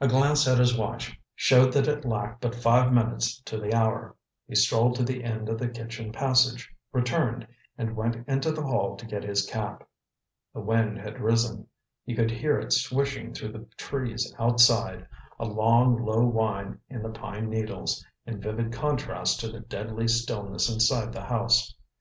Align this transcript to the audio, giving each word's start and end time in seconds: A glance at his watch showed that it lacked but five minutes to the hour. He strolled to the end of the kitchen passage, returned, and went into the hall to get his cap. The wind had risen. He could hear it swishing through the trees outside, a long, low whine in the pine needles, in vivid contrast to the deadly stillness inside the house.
A 0.00 0.06
glance 0.06 0.46
at 0.46 0.58
his 0.60 0.78
watch 0.78 1.20
showed 1.34 1.72
that 1.72 1.88
it 1.88 2.04
lacked 2.04 2.40
but 2.40 2.54
five 2.54 2.92
minutes 2.92 3.40
to 3.46 3.58
the 3.58 3.74
hour. 3.74 4.14
He 4.46 4.54
strolled 4.54 4.94
to 4.94 5.02
the 5.02 5.24
end 5.24 5.48
of 5.48 5.58
the 5.58 5.66
kitchen 5.68 6.12
passage, 6.12 6.72
returned, 6.92 7.48
and 7.76 7.96
went 7.96 8.28
into 8.28 8.52
the 8.52 8.62
hall 8.62 8.96
to 8.96 9.04
get 9.04 9.24
his 9.24 9.44
cap. 9.44 9.82
The 10.54 10.60
wind 10.60 10.98
had 11.00 11.18
risen. 11.20 11.66
He 12.04 12.14
could 12.14 12.30
hear 12.30 12.60
it 12.60 12.72
swishing 12.74 13.34
through 13.34 13.50
the 13.54 13.66
trees 13.76 14.32
outside, 14.38 15.04
a 15.36 15.46
long, 15.46 16.00
low 16.04 16.24
whine 16.26 16.78
in 16.88 17.02
the 17.02 17.08
pine 17.10 17.50
needles, 17.50 18.06
in 18.24 18.40
vivid 18.40 18.72
contrast 18.72 19.40
to 19.40 19.48
the 19.48 19.58
deadly 19.58 20.06
stillness 20.06 20.72
inside 20.72 21.12
the 21.12 21.24
house. 21.24 21.74